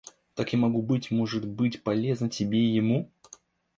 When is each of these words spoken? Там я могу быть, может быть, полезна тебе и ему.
Там 0.33 0.47
я 0.51 0.57
могу 0.57 0.81
быть, 0.81 1.11
может 1.11 1.47
быть, 1.47 1.83
полезна 1.83 2.27
тебе 2.27 2.57
и 2.59 2.73
ему. 2.73 3.11